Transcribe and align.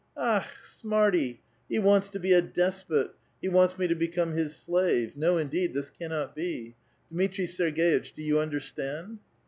^*'A}ch! 0.17 0.47
smartv! 0.63 1.37
he 1.69 1.77
wants 1.77 2.09
to 2.09 2.17
be 2.19 2.33
a 2.33 2.41
despot; 2.41 3.11
he 3.39 3.47
wants 3.47 3.77
me 3.77 3.87
to 3.87 3.93
become 3.93 4.33
his 4.33 4.55
slave! 4.55 5.15
no 5.15 5.37
indeed, 5.37 5.75
this 5.75 5.91
cannot 5.91 6.35
be. 6.35 6.75
Dmitri 7.11 7.45
Serg^itch, 7.45 8.11
do 8.15 8.23
you 8.23 8.39
understand?" 8.39 9.19